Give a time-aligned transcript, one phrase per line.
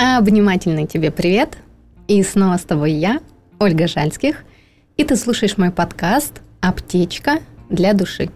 [0.00, 1.58] Обнимательный тебе привет.
[2.06, 3.18] И снова с тобой я,
[3.58, 4.44] Ольга Жальских.
[4.96, 8.30] И ты слушаешь мой подкаст «Аптечка для души».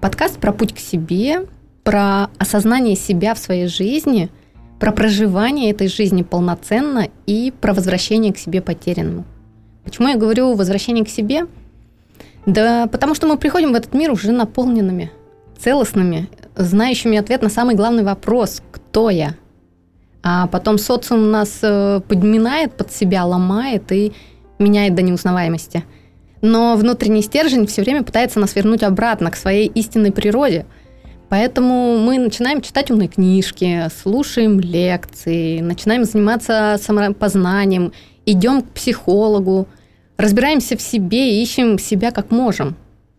[0.00, 1.46] Подкаст про путь к себе,
[1.84, 4.30] про осознание себя в своей жизни,
[4.80, 9.26] про проживание этой жизни полноценно и про возвращение к себе потерянному.
[9.84, 11.48] Почему я говорю возвращение к себе?
[12.46, 15.12] Да потому что мы приходим в этот мир уже наполненными,
[15.58, 19.34] целостными, знающими ответ на самый главный вопрос «Кто я?».
[20.22, 24.12] А потом социум нас э, подминает под себя, ломает и
[24.58, 25.84] меняет до неузнаваемости.
[26.42, 30.66] Но внутренний стержень все время пытается нас вернуть обратно к своей истинной природе.
[31.28, 37.92] Поэтому мы начинаем читать умные книжки, слушаем лекции, начинаем заниматься самопознанием,
[38.26, 39.66] идем к психологу,
[40.18, 42.76] разбираемся в себе и ищем себя как можем.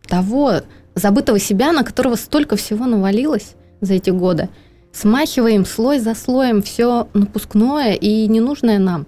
[0.08, 0.62] Того
[0.96, 4.48] забытого себя, на которого столько всего навалилось за эти годы–
[4.94, 9.08] Смахиваем слой за слоем все напускное и ненужное нам.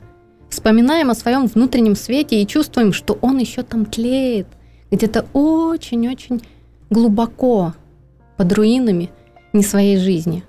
[0.50, 4.47] Вспоминаем о своем внутреннем свете и чувствуем, что он еще там тлеет,
[4.89, 6.42] где-то очень-очень
[6.89, 7.73] глубоко,
[8.36, 9.11] под руинами
[9.53, 10.44] не своей жизни.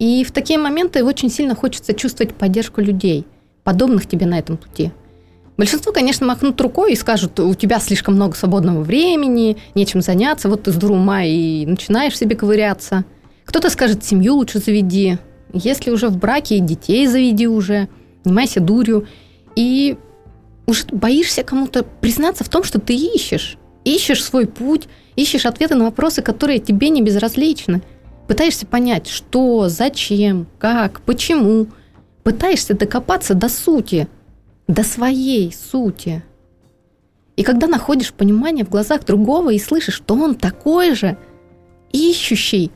[0.00, 3.26] И в такие моменты очень сильно хочется чувствовать поддержку людей,
[3.62, 4.90] подобных тебе на этом пути.
[5.56, 10.64] Большинство, конечно, махнут рукой и скажут, у тебя слишком много свободного времени, нечем заняться, вот
[10.64, 13.04] ты с дурума и начинаешь себе ковыряться–
[13.54, 15.16] кто-то скажет, семью лучше заведи.
[15.52, 17.88] Если уже в браке, детей заведи уже.
[18.24, 19.06] Занимайся дурью.
[19.54, 19.96] И
[20.66, 23.56] уже боишься кому-то признаться в том, что ты ищешь.
[23.84, 27.80] Ищешь свой путь, ищешь ответы на вопросы, которые тебе не безразличны.
[28.26, 31.68] Пытаешься понять, что, зачем, как, почему.
[32.24, 34.08] Пытаешься докопаться до сути,
[34.66, 36.24] до своей сути.
[37.36, 41.16] И когда находишь понимание в глазах другого и слышишь, что он такой же,
[41.92, 42.72] ищущий,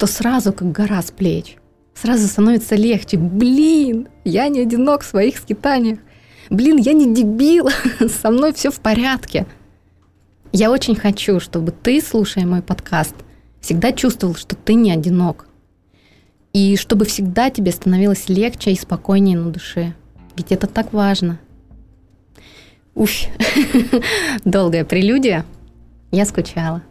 [0.00, 1.56] то сразу как гора с плеч.
[1.94, 3.18] Сразу становится легче.
[3.18, 5.98] Блин, я не одинок в своих скитаниях.
[6.48, 7.68] Блин, я не дебил,
[8.22, 9.46] со мной все в порядке.
[10.52, 13.14] Я очень хочу, чтобы ты, слушая мой подкаст,
[13.60, 15.46] всегда чувствовал, что ты не одинок.
[16.54, 19.92] И чтобы всегда тебе становилось легче и спокойнее на душе.
[20.34, 21.38] Ведь это так важно.
[22.94, 23.10] Уф,
[24.46, 25.44] долгая прелюдия.
[26.10, 26.82] Я скучала.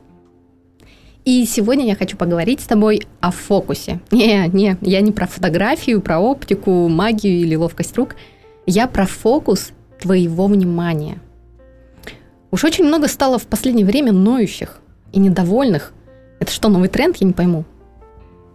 [1.29, 3.99] И сегодня я хочу поговорить с тобой о фокусе.
[4.11, 8.15] Не, не, я не про фотографию, про оптику, магию или ловкость рук.
[8.65, 9.69] Я про фокус
[10.01, 11.19] твоего внимания.
[12.49, 14.79] Уж очень много стало в последнее время ноющих
[15.11, 15.93] и недовольных.
[16.39, 17.17] Это что, новый тренд?
[17.17, 17.63] Я не пойму.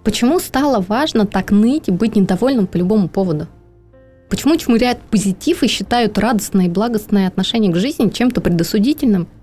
[0.03, 3.47] Почему стало важно так ныть и быть недовольным по любому поводу?
[4.29, 9.29] Почему чмыряют позитив и считают радостное и благостное отношение к жизни чем-то предосудительным–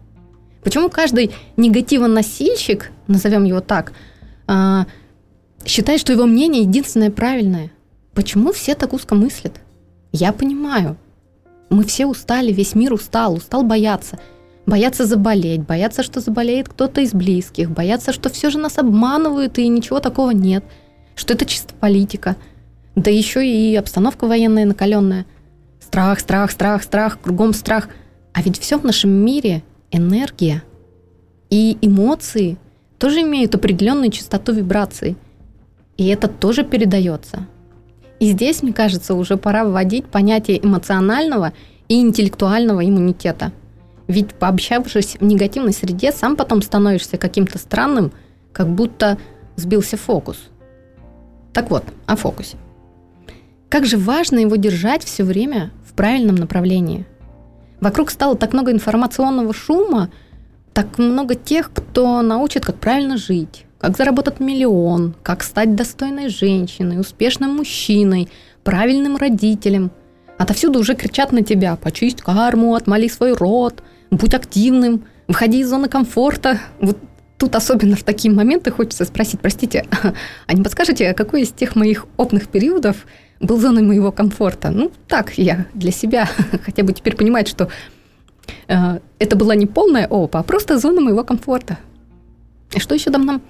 [0.64, 3.94] Почему каждый негативоносильщик, назовем его так,
[4.48, 4.86] а,
[5.66, 7.72] считает, что его мнение единственное правильное?
[8.14, 9.60] Почему все так узко мыслят?
[10.12, 10.98] Я понимаю.
[11.70, 14.20] Мы все устали, весь мир устал, устал бояться.
[14.66, 19.68] Бояться заболеть, бояться, что заболеет кто-то из близких, бояться, что все же нас обманывают и
[19.68, 20.64] ничего такого нет,
[21.16, 22.36] что это чисто политика.
[22.96, 25.26] Да еще и обстановка военная накаленная.
[25.80, 27.90] Страх, страх, страх, страх, кругом страх.
[28.34, 30.64] А ведь все в нашем мире энергия
[31.50, 32.58] и эмоции
[32.98, 35.18] тоже имеют определенную частоту вибраций.
[35.98, 37.48] И это тоже передается.
[38.20, 41.54] И здесь, мне кажется, уже пора вводить понятие эмоционального
[41.88, 43.52] и интеллектуального иммунитета.
[44.08, 48.12] Ведь пообщавшись в негативной среде, сам потом становишься каким-то странным,
[48.52, 49.18] как будто
[49.56, 50.38] сбился фокус.
[51.54, 52.58] Так вот, о фокусе.
[53.70, 57.06] Как же важно его держать все время в правильном направлении.
[57.82, 60.12] Вокруг стало так много информационного шума,
[60.72, 67.00] так много тех, кто научит, как правильно жить, как заработать миллион, как стать достойной женщиной,
[67.00, 68.30] успешным мужчиной,
[68.64, 69.92] правильным родителем.
[70.38, 75.90] Отовсюду уже кричат на тебя «почисть карму, отмоли свой род», «будь активным», «выходи из зоны
[75.90, 76.60] комфорта».
[76.80, 76.98] Вот
[77.38, 79.86] тут особенно в такие моменты хочется спросить, простите,
[80.48, 83.08] а не подскажете, какой из тех моих опытных периодов
[83.42, 84.70] был зоной моего комфорта.
[84.70, 86.30] Ну, так я для себя
[86.66, 87.70] хотя бы теперь понимать, что
[88.68, 91.78] э, это была не полная ОПА, а просто зона моего комфорта.
[92.74, 93.42] И что еще там нам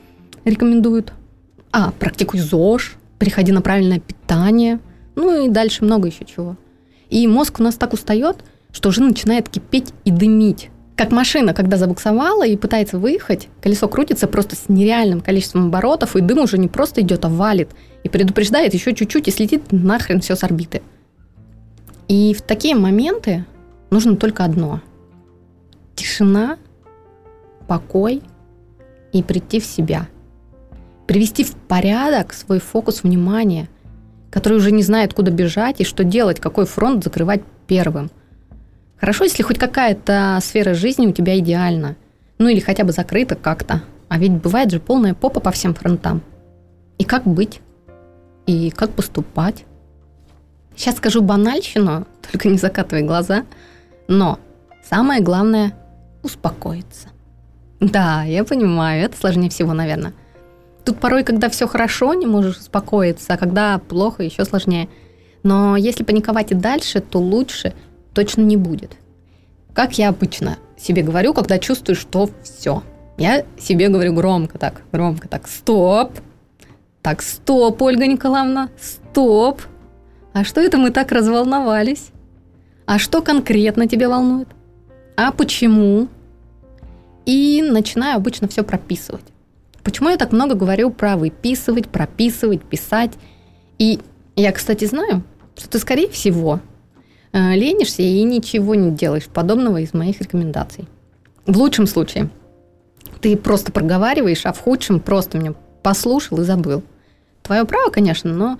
[0.45, 1.13] рекомендуют?
[1.71, 4.79] А, практикуй ЗОЖ, переходи на правильное питание,
[5.15, 6.55] ну и дальше много еще чего.
[7.09, 8.37] И мозг у нас так устает,
[8.71, 10.69] что уже начинает кипеть и дымить.
[11.01, 16.21] Как машина, когда забуксовала и пытается выехать, колесо крутится просто с нереальным количеством оборотов, и
[16.21, 17.71] дым уже не просто идет, а валит.
[18.03, 20.83] И предупреждает еще чуть-чуть, и слетит нахрен все с орбиты.
[22.07, 23.45] И в такие моменты
[23.89, 24.79] нужно только одно.
[25.95, 26.59] Тишина,
[27.67, 28.21] покой
[29.11, 30.07] и прийти в себя.
[31.07, 33.69] Привести в порядок свой фокус внимания.
[34.29, 38.11] который уже не знает, куда бежать и что делать, какой фронт закрывать первым.
[39.01, 41.95] Хорошо, если хоть какая-то сфера жизни у тебя идеальна.
[42.37, 43.81] Ну или хотя бы закрыта как-то.
[44.09, 46.21] А ведь бывает же полная попа по всем фронтам.
[46.99, 47.61] И как быть?
[48.45, 49.65] И как поступать?
[50.75, 53.45] Сейчас скажу банальщину, только не закатывай глаза.
[54.07, 54.37] Но
[54.87, 55.73] самое главное–
[56.23, 57.07] успокоиться.
[57.79, 60.13] Да, я понимаю, это сложнее всего, наверное.
[60.85, 64.89] Тут порой, когда все хорошо, не можешь успокоиться, а когда плохо, еще сложнее.
[65.41, 67.73] Но если паниковать и дальше, то лучше
[68.13, 68.97] точно не будет.
[69.73, 72.83] Как я обычно себе говорю, когда чувствую, что все.
[73.17, 76.11] Я себе говорю громко так, громко так, стоп.
[77.01, 79.61] Так, стоп, Ольга Николаевна, стоп.
[80.33, 82.11] А что это мы так разволновались?
[82.85, 84.47] А что конкретно тебя волнует?
[85.15, 86.07] А почему?
[87.25, 89.25] И начинаю обычно все прописывать.
[89.83, 93.13] Почему я так много говорю про выписывать, прописывать, писать?
[93.77, 93.99] И
[94.35, 95.23] я, кстати, знаю,
[95.55, 96.59] что ты, скорее всего,
[97.33, 100.87] ленишься и ничего не делаешь подобного из моих рекомендаций.
[101.45, 102.29] В лучшем случае
[103.21, 106.83] ты просто проговариваешь, а в худшем просто меня послушал и забыл.
[107.43, 108.59] Твое право, конечно, но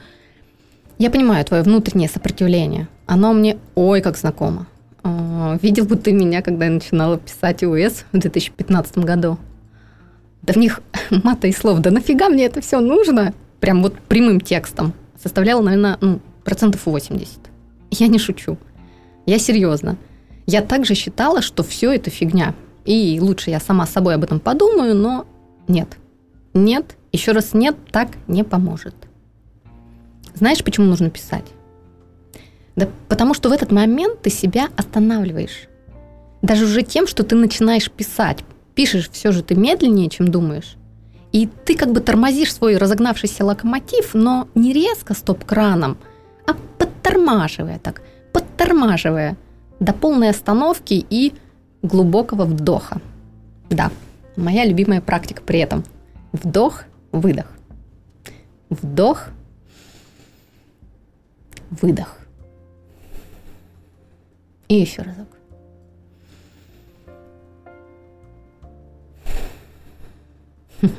[0.98, 2.88] я понимаю твое внутреннее сопротивление.
[3.06, 4.68] Оно мне ой как знакомо.
[5.04, 9.38] Э, видел бы ты меня, когда я начинала писать УС в 2015 году.
[10.42, 11.80] Да в них мата и слов.
[11.80, 13.34] Да нафига мне это все нужно?
[13.60, 14.94] Прям вот прямым текстом.
[15.22, 17.51] Составляло, наверное, ну, процентов 80.
[17.92, 18.58] Я не шучу.
[19.26, 19.98] Я серьезно.
[20.48, 22.56] Я также считала, что все это фигня.
[22.86, 25.28] И лучше я сама с собой об этом подумаю, но
[25.68, 25.98] нет.
[26.54, 28.96] Нет, еще раз нет, так не поможет.
[30.34, 31.46] Знаешь, почему нужно писать?
[32.76, 35.68] Да потому что в этот момент ты себя останавливаешь.
[36.42, 38.40] Даже уже тем, что ты начинаешь писать,
[38.74, 40.76] пишешь все же ты медленнее, чем думаешь.
[41.32, 45.98] И ты как бы тормозишь свой разогнавшийся локомотив, но не резко стоп-краном,
[47.02, 48.02] подтормаживая так,
[48.32, 49.36] подтормаживая
[49.80, 51.34] до полной остановки и
[51.82, 53.02] глубокого вдоха.
[53.70, 53.92] Да,
[54.36, 55.84] моя любимая практика при этом.
[56.32, 57.48] Вдох, выдох.
[58.70, 59.30] Вдох,
[61.72, 62.18] выдох.
[64.68, 65.28] И еще разок.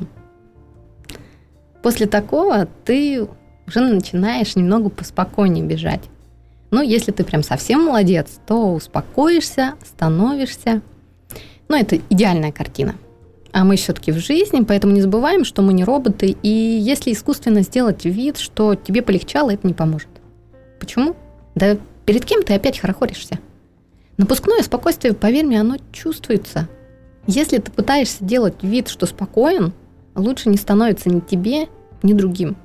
[1.82, 3.26] После такого ты
[3.66, 6.02] уже начинаешь немного поспокойнее бежать.
[6.70, 10.80] Ну, если ты прям совсем молодец, то успокоишься, становишься.
[11.68, 12.94] Ну, это идеальная картина.
[13.52, 16.36] А мы все-таки в жизни, поэтому не забываем, что мы не роботы.
[16.42, 20.08] И если искусственно сделать вид, что тебе полегчало, это не поможет.
[20.80, 21.14] Почему?
[21.54, 21.76] Да
[22.06, 23.38] перед кем ты опять хорохоришься?
[24.16, 26.68] Напускное спокойствие, поверь мне, оно чувствуется–
[27.26, 29.72] если ты пытаешься делать вид, что спокоен,
[30.14, 31.68] лучше не становится ни тебе,
[32.02, 32.56] ни другим.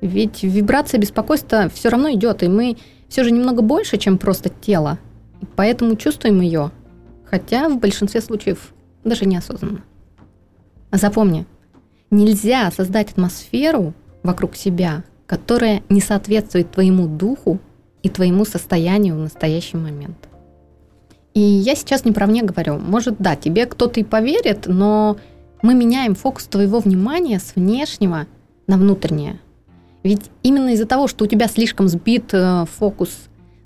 [0.00, 2.76] Ведь вибрация беспокойства все равно идет, и мы
[3.08, 4.98] все же немного больше, чем просто тело.
[5.56, 6.70] Поэтому чувствуем ее,
[7.24, 8.72] хотя в большинстве случаев
[9.04, 9.82] даже неосознанно.
[10.92, 11.46] Запомни,
[12.10, 17.58] нельзя создать атмосферу вокруг себя, которая не соответствует твоему духу
[18.02, 20.28] и твоему состоянию в настоящий момент.
[21.34, 22.78] И я сейчас не про мне говорю.
[22.78, 25.16] Может, да, тебе кто-то и поверит, но
[25.62, 28.26] мы меняем фокус твоего внимания с внешнего
[28.66, 29.38] на внутреннее.
[30.02, 33.10] Ведь именно из-за того, что у тебя слишком сбит э, фокус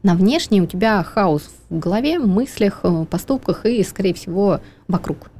[0.03, 5.31] на внешнее, у тебя хаос в голове, мыслях, э, поступках и, скорее всего, вокруг.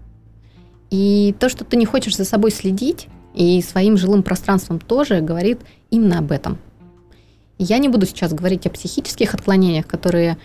[0.91, 5.59] И то, что ты не хочешь за собой следить, и своим жилым пространством тоже говорит
[5.91, 6.59] именно об этом.
[7.59, 10.39] Я не буду сейчас говорить о психических отклонениях, которые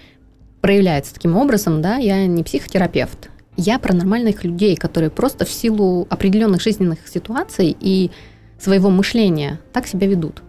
[0.61, 6.07] проявляется таким образом, да, я не психотерапевт, я про нормальных людей, которые просто в силу
[6.09, 8.11] определенных жизненных ситуаций и
[8.59, 10.41] своего мышления так себя ведут.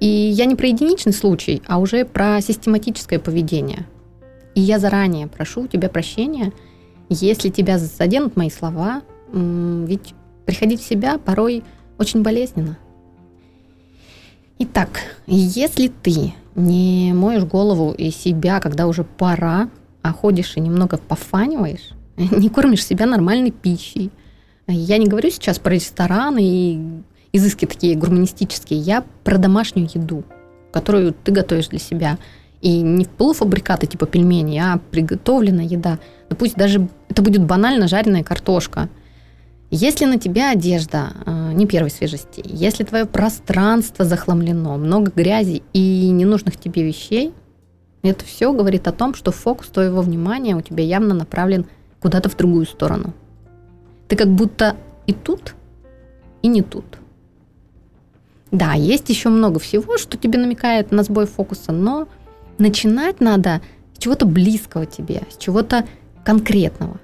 [0.00, 3.86] И я не про единичный случай, а уже про систематическое поведение.
[4.54, 6.52] И я заранее прошу у тебя прощения,
[7.08, 9.02] если тебя заденут мои слова,
[9.32, 10.14] ведь
[10.44, 11.62] приходить в себя порой
[11.98, 12.78] очень болезненно.
[14.58, 14.88] Итак,
[15.26, 19.68] если ты не моешь голову и себя, когда уже пора,
[20.02, 24.10] а ходишь и немного пофаниваешь, не кормишь себя нормальной пищей.
[24.66, 27.02] Я не говорю сейчас про рестораны и
[27.36, 30.24] изыски такие гурманистические, я про домашнюю еду,
[30.72, 32.18] которую ты готовишь для себя.
[32.62, 35.98] И не полуфабрикаты типа пельмени, а приготовленная еда.
[36.30, 38.88] Да пусть даже это будет банально жареная картошка–
[39.70, 46.08] если на тебя одежда э, не первой свежести, если твое пространство захламлено, много грязи и
[46.10, 47.34] ненужных тебе вещей,
[48.02, 51.66] это все говорит о том, что фокус твоего внимания у тебя явно направлен
[52.00, 53.12] куда-то в другую сторону.
[54.06, 54.76] Ты как будто
[55.08, 55.56] и тут,
[56.42, 56.84] и не тут.
[58.50, 62.08] Да, есть еще много всего, что тебе намекает на сбой фокуса, но
[62.58, 63.60] начинать надо
[63.94, 65.84] с чего-то близкого тебе, с чего-то
[66.24, 66.98] конкретного.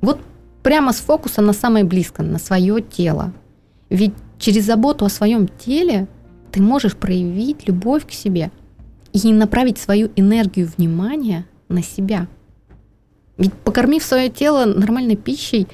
[0.00, 0.20] Вот
[0.62, 3.32] прямо с фокуса на самое близкое, на свое тело.
[3.88, 6.06] Ведь через заботу о своем теле
[6.52, 8.50] ты можешь проявить любовь к себе
[9.12, 12.26] и направить свою энергию внимания на себя.
[13.36, 15.66] Ведь покормив свое тело нормальной пищей,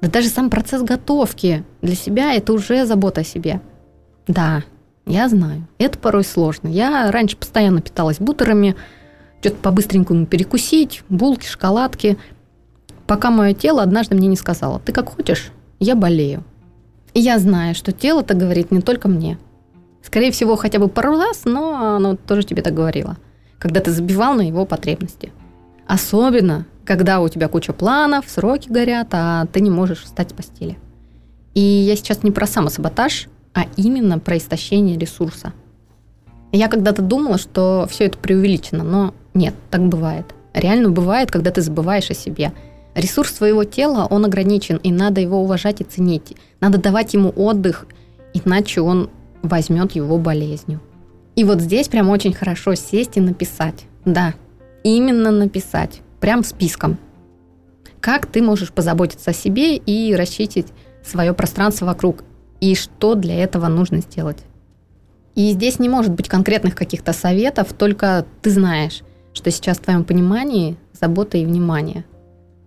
[0.00, 3.60] да даже сам процесс готовки для себя это уже забота о себе.
[4.26, 4.62] Да,
[5.06, 6.68] я знаю, это порой сложно.
[6.68, 8.74] Я раньше постоянно питалась бутерами,
[9.40, 12.16] что-то по-быстренькому перекусить, булки, шоколадки,
[13.06, 16.42] пока мое тело однажды мне не сказало, ты как хочешь, я болею.
[17.12, 19.38] И я знаю, что тело-то говорит не только мне.
[20.02, 23.18] Скорее всего, хотя бы пару раз, но оно тоже тебе так говорило,
[23.58, 25.32] когда ты забивал на его потребности.
[25.86, 30.78] Особенно, когда у тебя куча планов, сроки горят, а ты не можешь встать с постели.
[31.54, 35.52] И я сейчас не про самосаботаж, а именно про истощение ресурса.
[36.52, 40.26] Я когда-то думала, что все это преувеличено, но нет, так бывает.
[40.52, 42.52] Реально бывает, когда ты забываешь о себе.
[42.94, 46.36] Ресурс своего тела, он ограничен, и надо его уважать и ценить.
[46.60, 47.86] Надо давать ему отдых,
[48.34, 49.10] иначе он
[49.42, 50.80] возьмет его болезнью.
[51.34, 53.86] И вот здесь прям очень хорошо сесть и написать.
[54.04, 54.34] Да,
[54.84, 56.98] именно написать прям списком.
[58.00, 60.68] Как ты можешь позаботиться о себе и расчистить
[61.02, 62.22] свое пространство вокруг,
[62.60, 64.38] и что для этого нужно сделать.
[65.34, 70.04] И здесь не может быть конкретных каких-то советов, только ты знаешь, что сейчас в твоем
[70.04, 72.04] понимании забота и внимание.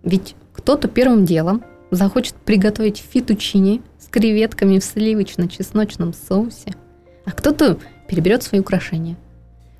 [0.02, 6.74] Ведь кто-то первым делом захочет приготовить фитучини с креветками в сливочно-чесночном соусе,
[7.24, 9.16] а кто-то переберет свои украшения.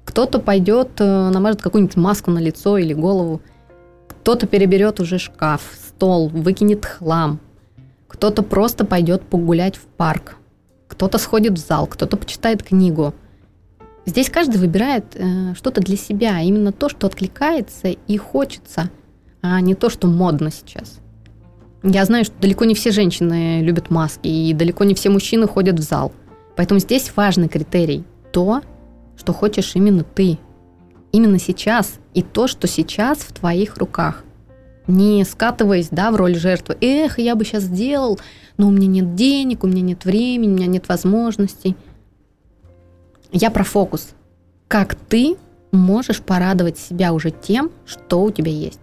[0.05, 3.43] Кто-то пойдет, э, намажет какую-нибудь маску на лицо или голову–
[4.29, 7.41] кто-то переберет уже шкаф, стол, выкинет хлам.
[8.09, 10.37] Кто-то просто пойдет погулять в парк.
[10.89, 13.15] Кто-то сходит в зал, кто-то почитает книгу.
[14.07, 18.91] Здесь каждый выбирает э, что-то для себя, именно то, что откликается и хочется,
[19.43, 20.99] а не то, что модно сейчас.
[21.83, 25.79] Я знаю, что далеко не все женщины любят маски, и далеко не все мужчины ходят
[25.79, 26.13] в зал.
[26.57, 28.63] Поэтому здесь важный критерий– то,
[29.17, 30.39] что хочешь именно ты,
[31.13, 34.25] именно сейчас и то, что сейчас в твоих руках.
[34.89, 36.77] Не скатываясь да, в роль жертвы.
[36.81, 38.19] Эх, я бы сейчас сделал,
[38.57, 41.77] но у меня нет денег, у меня нет времени, у меня нет возможностей.
[43.31, 44.09] Я про фокус.
[44.67, 45.37] Как ты
[45.73, 48.81] можешь порадовать себя уже тем, что у тебя есть.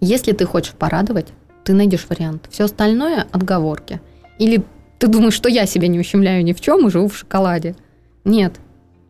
[0.00, 1.28] Если ты хочешь порадовать,
[1.62, 2.48] ты найдешь вариант.
[2.50, 4.00] Все остальное– отговорки.
[4.38, 4.64] Или
[4.98, 7.76] ты думаешь, что я себя не ущемляю ни в чем и живу в шоколаде.
[8.24, 8.54] Нет,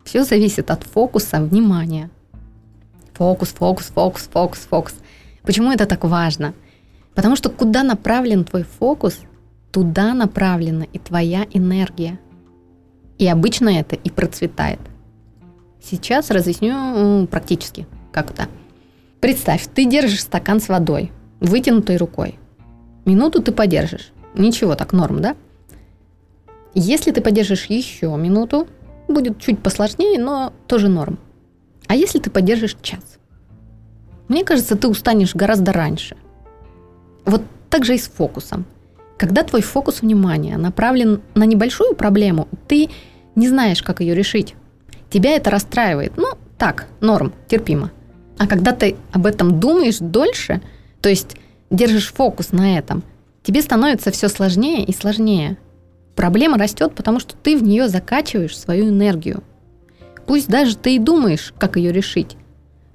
[0.03, 2.09] все зависит от фокуса внимания.
[3.13, 4.95] Фокус, фокус, фокус, фокус, фокус.
[5.47, 6.53] Почему это так важно?
[7.15, 9.21] Потому что куда направлен твой фокус,
[9.71, 12.19] туда направлена и твоя энергия.
[13.17, 14.81] И обычно это и процветает.
[15.81, 18.49] Сейчас разъясню практически, как это.
[19.21, 22.37] Представь, ты держишь стакан с водой, вытянутой рукой.
[23.05, 24.11] Минуту ты подержишь.
[24.35, 25.37] Ничего, так норм, да?
[26.73, 28.67] Если ты подержишь еще минуту,
[29.07, 31.17] будет чуть посложнее, но тоже норм.
[31.87, 33.17] А если ты поддержишь час?
[34.27, 36.17] Мне кажется, ты устанешь гораздо раньше.
[37.25, 38.65] Вот так же и с фокусом.
[39.17, 42.89] Когда твой фокус внимания направлен на небольшую проблему, ты
[43.35, 44.55] не знаешь, как ее решить.
[45.09, 46.13] Тебя это расстраивает.
[46.17, 47.91] Ну, так, норм, терпимо.
[48.37, 50.61] А когда ты об этом думаешь дольше,
[51.01, 51.37] то есть
[51.71, 53.03] держишь фокус на этом,
[53.43, 55.57] тебе становится все сложнее и сложнее–
[56.17, 59.43] Проблема растет, потому что ты в нее закачиваешь свою энергию.
[60.25, 62.35] Пусть даже ты и думаешь, как ее решить,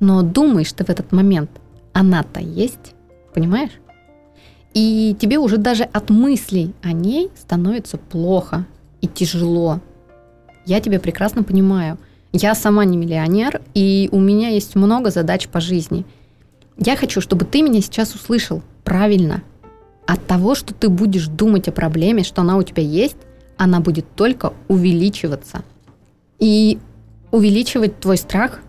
[0.02, 1.50] но думаешь ты в этот момент,
[1.94, 2.94] она-то есть,
[3.32, 3.70] понимаешь?
[4.74, 8.66] И тебе уже даже от мыслей о ней становится плохо
[9.00, 9.80] и тяжело.
[10.66, 11.98] Я тебя прекрасно понимаю.
[12.32, 16.04] Я сама не миллионер, и у меня есть много задач по жизни.
[16.76, 19.42] Я хочу, чтобы ты меня сейчас услышал правильно–
[20.06, 23.16] от того, что ты будешь думать о проблеме, что она у тебя есть,
[23.56, 25.62] она будет только увеличиваться.
[26.38, 26.78] И
[27.30, 28.60] увеличивать твой страх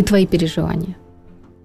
[0.00, 0.96] и твои переживания.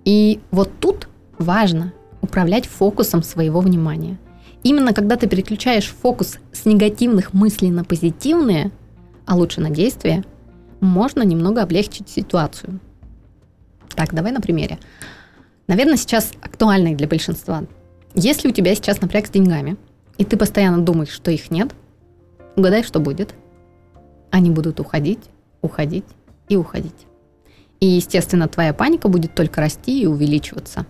[0.04, 4.18] И вот тут важно управлять фокусом своего внимания.
[4.64, 8.72] Именно когда ты переключаешь фокус с негативных мыслей на позитивные,
[9.26, 10.24] а лучше на действия,
[10.80, 12.80] можно немного облегчить ситуацию.
[13.96, 14.78] Так, давай на примере.
[15.68, 17.64] Наверное, сейчас актуальный для большинства
[18.16, 19.76] если у тебя сейчас напряг с деньгами,
[20.18, 21.76] и ты постоянно думаешь, что их нет,
[22.56, 23.36] угадай, что будет.
[24.32, 25.20] Они будут уходить,
[25.62, 26.06] уходить
[26.48, 27.06] и уходить.
[27.86, 30.88] И, естественно, твоя паника будет только расти и увеличиваться.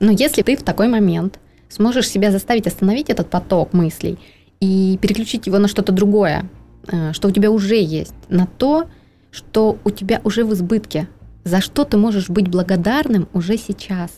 [0.00, 4.18] Но если ты в такой момент сможешь себя заставить остановить этот поток мыслей
[4.58, 6.50] и переключить его на что-то другое,
[6.88, 8.88] э, что у тебя уже есть, на то,
[9.30, 11.08] что у тебя уже в избытке,
[11.44, 14.10] за что ты можешь быть благодарным уже сейчас,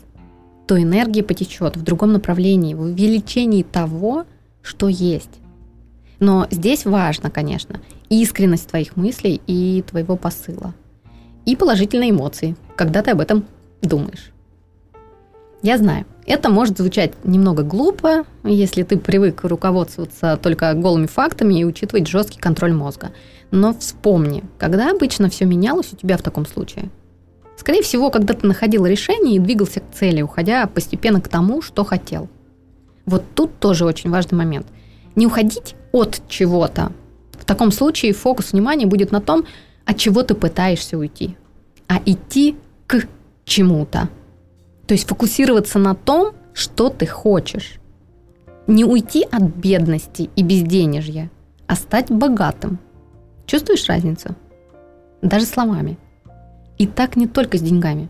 [0.66, 4.24] то энергия потечет в другом направлении, в увеличении того,
[4.62, 5.40] что есть.
[6.20, 10.72] Но здесь важно, конечно, искренность твоих мыслей и твоего посыла.
[11.44, 13.44] И положительные эмоции, когда ты об этом
[13.82, 14.32] думаешь.
[15.62, 21.64] Я знаю, это может звучать немного глупо, если ты привык руководствоваться только голыми фактами и
[21.64, 23.12] учитывать жесткий контроль мозга.
[23.50, 26.90] Но вспомни, когда обычно все менялось у тебя в таком случае?
[27.56, 31.84] Скорее всего, когда ты находил решение и двигался к цели, уходя постепенно к тому, что
[31.84, 32.28] хотел.
[33.06, 34.66] Вот тут тоже очень важный момент.
[35.14, 36.92] Не уходить от чего-то.
[37.32, 39.44] В таком случае фокус внимания будет на том,
[39.84, 41.36] от чего ты пытаешься уйти,
[41.88, 43.06] а идти к
[43.44, 44.08] чему-то.
[44.86, 47.78] То есть фокусироваться на том, что ты хочешь.
[48.66, 51.30] Не уйти от бедности и безденежья,
[51.66, 52.78] а стать богатым.
[53.46, 54.34] Чувствуешь разницу?
[55.20, 55.98] Даже словами.
[56.78, 58.08] И так не только с деньгами.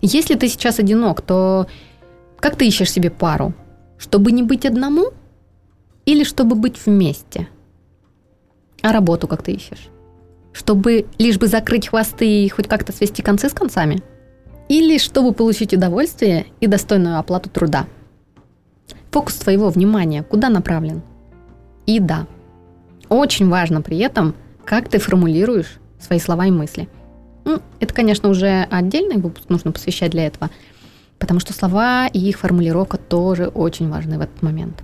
[0.00, 1.66] Если ты сейчас одинок, то
[2.38, 3.54] как ты ищешь себе пару?
[3.98, 5.12] Чтобы не быть одному
[6.04, 7.48] или чтобы быть вместе?
[8.82, 9.91] А работу как ты ищешь?
[10.52, 14.02] Чтобы лишь бы закрыть хвосты и хоть как-то свести концы с концами?
[14.68, 17.86] Или чтобы получить удовольствие и достойную оплату труда?
[19.10, 21.02] Фокус твоего внимания куда направлен?
[21.86, 22.26] И да,
[23.08, 26.88] очень важно при этом, как ты формулируешь свои слова и мысли.
[27.44, 30.50] Ну, это, конечно, уже отдельный выпуск нужно посвящать для этого,
[31.18, 34.82] потому что слова и их формулировка тоже очень важны в этот момент.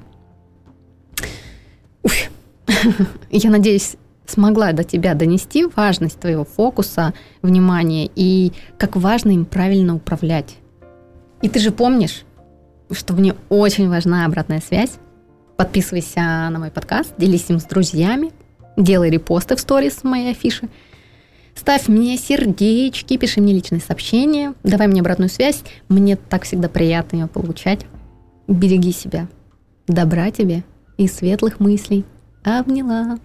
[2.02, 2.30] Уф.
[3.30, 3.96] Я надеюсь,
[4.28, 10.56] смогла до тебя донести важность твоего фокуса, внимания и как важно им правильно управлять.
[11.42, 12.24] И ты же помнишь,
[12.90, 14.92] что мне очень важна обратная связь.
[15.56, 16.20] Подписывайся
[16.50, 18.32] на мой подкаст, делись им с друзьями,
[18.76, 20.68] делай репосты в сторис моей афиши,
[21.54, 25.62] ставь мне сердечки, пиши мне личные сообщения, давай мне обратную связь.
[25.88, 27.86] Мне так всегда приятно ее получать.
[28.46, 29.28] Береги себя.
[29.88, 30.62] Добра тебе
[30.96, 32.04] и светлых мыслей.
[32.44, 33.18] Обняла.